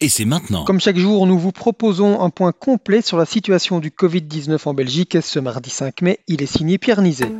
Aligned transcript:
et 0.00 0.08
c'est 0.08 0.24
maintenant. 0.24 0.64
Comme 0.64 0.80
chaque 0.80 0.96
jour, 0.96 1.26
nous 1.26 1.38
vous 1.38 1.52
proposons 1.52 2.20
un 2.20 2.30
point 2.30 2.52
complet 2.52 3.02
sur 3.02 3.18
la 3.18 3.26
situation 3.26 3.80
du 3.80 3.90
Covid-19 3.90 4.58
en 4.64 4.74
Belgique. 4.74 5.18
Ce 5.20 5.38
mardi 5.38 5.70
5 5.70 6.02
mai, 6.02 6.20
il 6.26 6.42
est 6.42 6.46
signé 6.46 6.78
Pierre 6.78 7.02
Nizet 7.02 7.30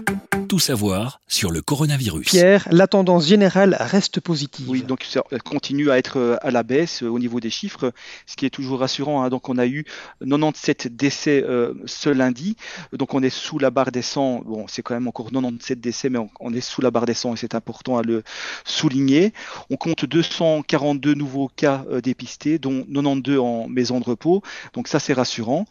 tout 0.50 0.58
savoir 0.58 1.20
sur 1.28 1.52
le 1.52 1.62
coronavirus. 1.62 2.26
Pierre, 2.26 2.66
la 2.72 2.88
tendance 2.88 3.24
générale 3.24 3.76
reste 3.78 4.18
positive. 4.18 4.68
Oui, 4.68 4.82
donc 4.82 5.04
ça 5.04 5.22
continue 5.44 5.92
à 5.92 5.96
être 5.98 6.18
euh, 6.18 6.36
à 6.42 6.50
la 6.50 6.64
baisse 6.64 7.04
euh, 7.04 7.08
au 7.08 7.20
niveau 7.20 7.38
des 7.38 7.50
chiffres, 7.50 7.92
ce 8.26 8.34
qui 8.34 8.46
est 8.46 8.50
toujours 8.50 8.80
rassurant. 8.80 9.22
Hein. 9.22 9.28
Donc 9.28 9.48
on 9.48 9.58
a 9.58 9.66
eu 9.68 9.84
97 10.18 10.96
décès 10.96 11.44
euh, 11.46 11.74
ce 11.86 12.10
lundi, 12.10 12.56
donc 12.92 13.14
on 13.14 13.22
est 13.22 13.30
sous 13.30 13.60
la 13.60 13.70
barre 13.70 13.92
des 13.92 14.02
100. 14.02 14.42
Bon, 14.44 14.66
c'est 14.66 14.82
quand 14.82 14.94
même 14.94 15.06
encore 15.06 15.26
97 15.30 15.80
décès, 15.80 16.10
mais 16.10 16.18
on, 16.40 16.52
est 16.52 16.60
sous 16.60 16.80
la 16.80 16.90
barre 16.90 17.06
des 17.06 17.14
100 17.14 17.34
et 17.34 17.36
c'est 17.36 17.54
important 17.54 17.96
à 17.96 18.02
le 18.02 18.24
souligner. 18.64 19.32
On 19.70 19.76
compte 19.76 20.04
242 20.04 21.14
nouveaux 21.14 21.48
cas 21.54 21.84
dépistés, 22.02 22.49
dont 22.58 22.84
92 22.84 23.38
en 23.38 23.68
maison 23.68 24.00
de 24.00 24.04
repos. 24.04 24.42
Donc 24.74 24.88
ça 24.88 24.98
c'est 24.98 25.12
rassurant. 25.12 25.66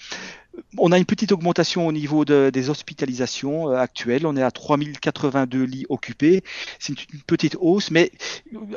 On 0.77 0.91
a 0.91 0.98
une 0.98 1.05
petite 1.05 1.31
augmentation 1.31 1.88
au 1.88 1.91
niveau 1.91 2.26
des 2.26 2.70
hospitalisations 2.70 3.70
euh, 3.70 3.76
actuelles. 3.76 4.26
On 4.26 4.36
est 4.36 4.44
à 4.44 4.52
3082 4.52 5.63
lits 5.63 5.85
occupés. 5.90 6.44
C'est 6.80 6.94
une, 6.94 7.22
petite 7.27 7.58
hausse, 7.59 7.91
mais 7.91 8.12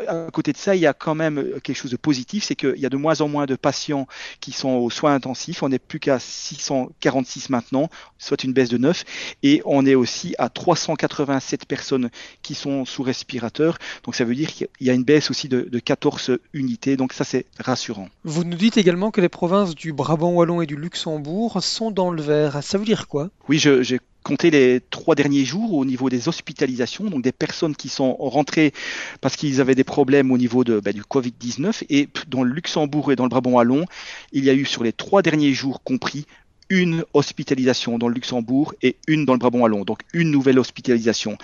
euh, 0.08 0.28
à 0.28 0.30
côté 0.30 0.52
de 0.52 0.56
ça, 0.56 0.74
il 0.74 0.80
y 0.80 0.86
a 0.86 0.92
quand 0.92 1.14
même 1.14 1.60
quelque 1.62 1.76
chose 1.76 1.90
de 1.90 1.96
positif, 1.96 2.44
c'est 2.44 2.54
qu'il 2.54 2.78
y 2.78 2.86
a 2.86 2.88
de 2.88 2.96
moins 2.96 3.20
en 3.20 3.28
moins 3.28 3.46
de 3.46 3.56
patients 3.56 4.06
qui 4.40 4.52
sont 4.52 4.70
aux 4.70 4.90
soins 4.90 5.14
intensifs. 5.14 5.62
On 5.62 5.68
n'est 5.68 5.78
plus 5.78 6.00
qu'à 6.00 6.18
646 6.18 7.50
maintenant, 7.50 7.88
soit 8.18 8.44
une 8.44 8.52
baisse 8.52 8.68
de 8.68 8.78
9. 8.78 9.04
Et 9.42 9.62
on 9.64 9.86
est 9.86 9.94
aussi 9.94 10.34
à 10.38 10.48
387 10.48 11.66
personnes 11.66 12.10
qui 12.42 12.54
sont 12.54 12.84
sous 12.84 13.02
respirateur. 13.02 13.78
Donc 14.04 14.14
ça 14.14 14.24
veut 14.24 14.34
dire 14.34 14.52
qu'il 14.52 14.68
y 14.80 14.90
a 14.90 14.92
une 14.92 15.04
baisse 15.04 15.30
aussi 15.30 15.48
de, 15.48 15.62
de 15.62 15.78
14 15.78 16.38
unités. 16.52 16.96
Donc 16.96 17.12
ça, 17.12 17.24
c'est 17.24 17.46
rassurant. 17.58 18.08
Vous 18.24 18.44
nous 18.44 18.56
dites 18.56 18.76
également 18.76 19.10
que 19.10 19.20
les 19.20 19.28
provinces 19.28 19.74
du 19.74 19.92
Brabant 19.92 20.30
wallon 20.30 20.60
et 20.60 20.66
du 20.66 20.76
Luxembourg 20.76 21.62
dans 21.80 22.10
le 22.10 22.22
vert. 22.22 22.62
Ça 22.62 22.78
veut 22.78 22.84
dire 22.84 23.08
quoi? 23.08 23.30
Oui, 23.48 23.58
j'ai 23.58 23.98
compté 24.22 24.50
les 24.50 24.80
trois 24.90 25.14
derniers 25.14 25.44
jours 25.44 25.74
au 25.74 25.84
niveau 25.84 26.08
des 26.08 26.28
hospitalisations, 26.28 27.04
donc 27.04 27.22
des 27.22 27.32
personnes 27.32 27.74
qui 27.74 27.88
sont 27.88 28.14
rentrées 28.14 28.72
parce 29.20 29.36
qu'ils 29.36 29.60
avaient 29.60 29.74
des 29.74 29.84
problèmes 29.84 30.30
au 30.30 30.38
niveau 30.38 30.64
de, 30.64 30.80
bah, 30.80 30.92
du 30.92 31.02
Covid-19. 31.02 31.84
Et 31.90 32.08
dans 32.28 32.42
le 32.42 32.52
Luxembourg 32.52 33.12
et 33.12 33.16
dans 33.16 33.24
le 33.24 33.30
Brabant 33.30 33.52
wallon, 33.52 33.84
il 34.32 34.44
y 34.44 34.50
a 34.50 34.54
eu 34.54 34.64
sur 34.64 34.84
les 34.84 34.92
trois 34.92 35.22
derniers 35.22 35.52
jours 35.52 35.82
compris 35.82 36.26
une 36.68 37.04
hospitalisation 37.12 37.98
dans 37.98 38.08
le 38.08 38.14
Luxembourg 38.14 38.74
et 38.80 38.96
une 39.06 39.26
dans 39.26 39.34
le 39.34 39.38
Brabant 39.38 39.60
wallon, 39.60 39.84
donc 39.84 40.00
une 40.14 40.30
nouvelle 40.30 40.58
hospitalisation. 40.58 41.36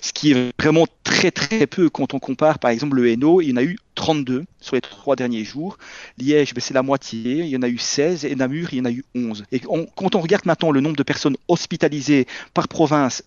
Ce 0.00 0.12
qui 0.12 0.32
est 0.32 0.52
vraiment 0.60 0.86
très 1.02 1.32
très 1.32 1.66
peu 1.66 1.90
quand 1.90 2.14
on 2.14 2.20
compare 2.20 2.58
par 2.58 2.70
exemple 2.70 2.96
le 2.96 3.08
Hainaut, 3.08 3.40
il 3.40 3.50
y 3.50 3.52
en 3.52 3.56
a 3.56 3.64
eu 3.64 3.78
32 4.06 4.44
sur 4.60 4.76
les 4.76 4.80
trois 4.80 5.16
derniers 5.16 5.42
jours. 5.42 5.78
Liège, 6.16 6.54
ben, 6.54 6.60
c'est 6.60 6.74
la 6.74 6.84
moitié, 6.84 7.40
il 7.40 7.48
y 7.48 7.56
en 7.56 7.62
a 7.62 7.68
eu 7.68 7.78
16 7.78 8.24
et 8.24 8.36
Namur, 8.36 8.68
il 8.72 8.78
y 8.78 8.80
en 8.80 8.84
a 8.84 8.92
eu 8.92 9.04
11. 9.16 9.44
Et 9.50 9.58
quand 9.58 10.14
on 10.14 10.20
regarde 10.20 10.46
maintenant 10.46 10.70
le 10.70 10.80
nombre 10.80 10.94
de 10.94 11.02
personnes 11.02 11.36
hospitalisées 11.48 12.28
par 12.54 12.68
province 12.68 13.24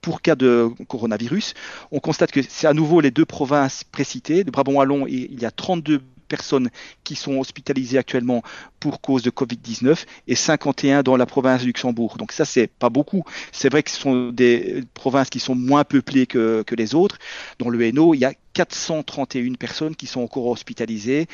pour 0.00 0.22
cas 0.22 0.36
de 0.36 0.70
coronavirus, 0.86 1.54
on 1.90 1.98
constate 1.98 2.30
que 2.30 2.42
c'est 2.48 2.68
à 2.68 2.74
nouveau 2.74 3.00
les 3.00 3.10
deux 3.10 3.24
provinces 3.24 3.82
précitées. 3.82 4.44
Le 4.44 4.52
Brabant 4.52 4.74
wallon, 4.74 5.08
il 5.08 5.40
y 5.40 5.44
a 5.44 5.50
32 5.50 6.00
personnes 6.30 6.70
qui 7.04 7.16
sont 7.16 7.36
hospitalisées 7.38 7.98
actuellement 7.98 8.42
pour 8.78 9.02
cause 9.02 9.22
de 9.22 9.30
Covid-19 9.30 10.06
et 10.28 10.34
51 10.34 11.02
dans 11.02 11.16
la 11.18 11.26
province 11.26 11.60
de 11.60 11.66
Luxembourg. 11.66 12.16
Donc 12.16 12.32
ça, 12.32 12.46
c'est 12.46 12.68
pas 12.68 12.88
beaucoup. 12.88 13.24
C'est 13.52 13.68
vrai 13.68 13.82
que 13.82 13.90
ce 13.90 14.00
sont 14.00 14.30
des 14.30 14.84
provinces 14.94 15.28
qui 15.28 15.40
sont 15.40 15.54
moins 15.54 15.84
peuplées 15.84 16.26
que, 16.26 16.62
que 16.62 16.74
les 16.74 16.94
autres. 16.94 17.18
Dans 17.58 17.68
le 17.68 17.82
Hainaut, 17.82 18.14
il 18.14 18.20
y 18.20 18.24
a 18.24 18.32
431 18.54 19.54
personnes 19.54 19.96
qui 19.96 20.06
sont 20.06 20.22
encore 20.22 20.46
hospitalisées. 20.46 21.26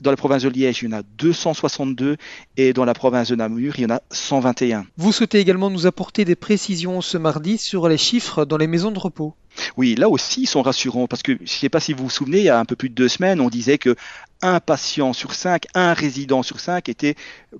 Dans 0.00 0.10
la 0.10 0.16
province 0.16 0.42
de 0.42 0.48
Liège, 0.48 0.82
il 0.82 0.90
y 0.90 0.94
en 0.94 0.98
a 0.98 1.02
262 1.02 2.16
et 2.56 2.72
dans 2.72 2.84
la 2.84 2.94
province 2.94 3.28
de 3.28 3.36
Namur, 3.36 3.74
il 3.76 3.82
y 3.82 3.86
en 3.86 3.94
a 3.94 4.02
121. 4.10 4.86
Vous 4.96 5.12
souhaitez 5.12 5.38
également 5.38 5.70
nous 5.70 5.86
apporter 5.86 6.24
des 6.24 6.34
précisions 6.34 7.00
ce 7.00 7.16
mardi 7.16 7.58
sur 7.58 7.88
les 7.88 7.98
chiffres 7.98 8.44
dans 8.44 8.56
les 8.56 8.66
maisons 8.66 8.90
de 8.90 8.98
repos 8.98 9.34
oui, 9.76 9.94
là 9.94 10.08
aussi, 10.08 10.42
ils 10.42 10.46
sont 10.46 10.62
rassurants 10.62 11.06
parce 11.06 11.22
que 11.22 11.32
je 11.36 11.42
ne 11.42 11.46
sais 11.46 11.68
pas 11.68 11.80
si 11.80 11.92
vous 11.92 12.04
vous 12.04 12.10
souvenez, 12.10 12.38
il 12.38 12.44
y 12.44 12.48
a 12.48 12.58
un 12.58 12.64
peu 12.64 12.76
plus 12.76 12.88
de 12.88 12.94
deux 12.94 13.08
semaines, 13.08 13.40
on 13.40 13.48
disait 13.48 13.78
que 13.78 13.96
un 14.42 14.60
patient 14.60 15.12
sur 15.12 15.34
cinq, 15.34 15.64
un 15.74 15.94
résident 15.94 16.42
sur 16.42 16.60
cinq 16.60 16.88
était 16.88 17.14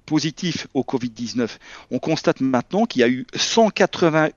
positif 0.07 0.67
au 0.75 0.83
Covid-19. 0.83 1.49
On 1.91 1.99
constate 1.99 2.41
maintenant 2.41 2.85
qu'il 2.85 3.01
y 3.01 3.05
a 3.05 3.09
eu 3.09 3.27
181 3.35 4.31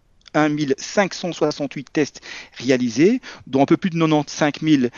568 0.77 1.87
tests 1.91 2.21
réalisés, 2.57 3.21
dont 3.47 3.63
un 3.63 3.65
peu 3.65 3.77
plus 3.77 3.89
de 3.89 3.97
95 3.97 4.53
000 4.61 4.91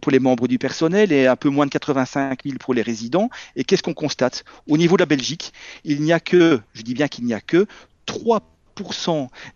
pour 0.00 0.12
les 0.12 0.20
membres 0.20 0.48
du 0.48 0.58
personnel 0.58 1.12
et 1.12 1.26
un 1.26 1.36
peu 1.36 1.48
moins 1.48 1.66
de 1.66 1.70
85 1.70 2.44
000 2.44 2.56
pour 2.58 2.74
les 2.74 2.82
résidents. 2.82 3.30
Et 3.56 3.64
qu'est-ce 3.64 3.82
qu'on 3.82 3.94
constate? 3.94 4.44
Au 4.68 4.76
niveau 4.76 4.96
de 4.96 5.02
la 5.02 5.06
Belgique, 5.06 5.52
il 5.84 6.02
n'y 6.02 6.12
a 6.12 6.20
que, 6.20 6.60
je 6.74 6.82
dis 6.82 6.94
bien 6.94 7.08
qu'il 7.08 7.24
n'y 7.24 7.34
a 7.34 7.40
que 7.40 7.66
3 8.06 8.42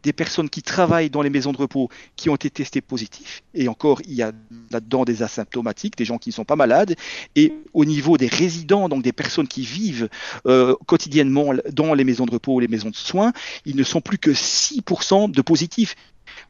des 0.03 0.12
personnes 0.12 0.49
qui 0.49 0.62
travaillent 0.62 1.10
dans 1.10 1.22
les 1.22 1.31
maisons 1.31 1.53
de 1.53 1.56
repos 1.56 1.88
qui 2.16 2.31
ont 2.31 2.34
été 2.34 2.50
testées 2.50 2.81
positifs. 2.81 3.43
Et 3.55 3.69
encore, 3.69 4.00
il 4.06 4.15
y 4.15 4.22
a 4.22 4.33
là-dedans 4.71 5.05
des 5.05 5.22
asymptomatiques, 5.22 5.97
des 5.97 6.05
gens 6.05 6.19
qui 6.19 6.31
ne 6.31 6.34
sont 6.34 6.44
pas 6.44 6.56
malades. 6.56 6.97
Et 7.37 7.53
au 7.72 7.84
niveau 7.84 8.16
des 8.16 8.27
résidents, 8.27 8.88
donc 8.88 9.03
des 9.03 9.12
personnes 9.12 9.49
qui 9.49 9.62
vivent 9.62 10.09
euh, 10.47 10.75
quotidiennement 10.87 11.53
dans 11.72 11.94
les 11.94 12.05
maisons 12.05 12.27
de 12.27 12.33
repos 12.33 12.55
ou 12.55 12.60
les 12.60 12.69
maisons 12.69 12.91
de 12.91 12.97
soins, 12.97 13.33
ils 13.65 13.77
ne 13.77 13.84
sont 13.84 14.00
plus 14.00 14.19
que 14.19 14.31
6% 14.31 15.31
de 15.31 15.43
positifs. 15.43 15.94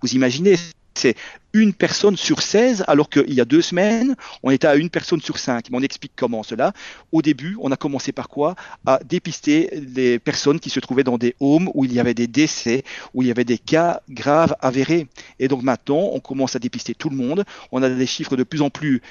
Vous 0.00 0.15
imaginez, 0.15 0.56
c'est 0.94 1.16
une 1.53 1.75
personne 1.75 2.16
sur 2.16 2.41
16, 2.41 2.84
alors 2.86 3.10
qu'il 3.10 3.32
y 3.32 3.41
a 3.41 3.44
deux 3.44 3.60
semaines, 3.60 4.16
on 4.42 4.50
était 4.50 4.66
à 4.66 4.76
une 4.76 4.88
personne 4.88 5.20
sur 5.20 5.38
cinq. 5.38 5.70
Mais 5.70 5.78
on 5.78 5.82
explique 5.82 6.12
comment 6.16 6.42
cela. 6.42 6.72
Au 7.12 7.20
début, 7.20 7.56
on 7.60 7.70
a 7.70 7.76
commencé 7.76 8.12
par 8.12 8.28
quoi? 8.28 8.54
À 8.86 9.00
dépister 9.04 9.69
les 9.94 10.19
personnes 10.19 10.60
qui 10.60 10.70
se 10.70 10.80
trouvaient 10.80 11.04
dans 11.04 11.19
des 11.19 11.34
homes 11.41 11.70
où 11.75 11.84
il 11.84 11.92
y 11.92 12.00
avait 12.00 12.14
des 12.14 12.26
décès, 12.26 12.84
où 13.12 13.22
il 13.22 13.28
y 13.28 13.30
avait 13.30 13.44
des 13.44 13.58
cas 13.58 14.00
graves 14.08 14.56
avérés. 14.60 15.08
Et 15.38 15.48
donc 15.48 15.62
maintenant, 15.62 16.10
on 16.12 16.20
commence 16.20 16.56
à 16.56 16.58
dépister 16.58 16.94
tout 16.94 17.10
le 17.10 17.16
monde. 17.16 17.44
On 17.70 17.82
a 17.82 17.91
des 17.91 18.06
chiffres 18.06 18.36
de 18.36 18.44
plus 18.44 18.62
en 18.62 18.70
plus 18.70 19.03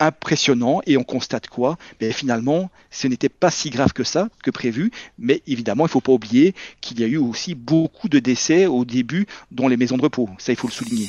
impressionnant 0.00 0.80
et 0.86 0.96
on 0.96 1.04
constate 1.04 1.48
quoi? 1.48 1.76
Mais 2.00 2.10
Finalement, 2.12 2.70
ce 2.90 3.06
n'était 3.06 3.28
pas 3.28 3.50
si 3.50 3.70
grave 3.70 3.92
que 3.92 4.04
ça, 4.04 4.28
que 4.42 4.50
prévu, 4.50 4.90
mais 5.18 5.42
évidemment, 5.46 5.84
il 5.84 5.88
ne 5.88 5.92
faut 5.92 6.00
pas 6.00 6.12
oublier 6.12 6.54
qu'il 6.80 7.00
y 7.00 7.04
a 7.04 7.06
eu 7.06 7.16
aussi 7.16 7.54
beaucoup 7.54 8.08
de 8.08 8.18
décès 8.18 8.66
au 8.66 8.84
début 8.84 9.26
dans 9.50 9.68
les 9.68 9.76
maisons 9.76 9.96
de 9.96 10.02
repos. 10.02 10.28
Ça, 10.38 10.52
il 10.52 10.56
faut 10.56 10.68
le 10.68 10.72
souligner. 10.72 11.08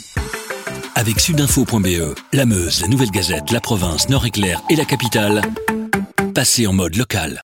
Avec 0.95 1.19
sudinfo.be, 1.19 2.15
la 2.33 2.45
Meuse, 2.45 2.81
la 2.81 2.87
Nouvelle 2.87 3.11
Gazette, 3.11 3.51
la 3.51 3.61
province, 3.61 4.09
Nord-Éclair 4.09 4.61
et 4.69 4.75
la 4.75 4.85
capitale, 4.85 5.41
passez 6.33 6.67
en 6.67 6.73
mode 6.73 6.95
local. 6.95 7.39